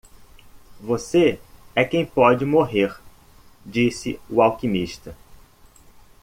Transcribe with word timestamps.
"Você 0.79 1.39
é 1.75 1.85
quem 1.85 2.03
pode 2.07 2.43
morrer?", 2.43 2.99
disse 3.63 4.19
o 4.31 4.41
alquimista. 4.41 5.15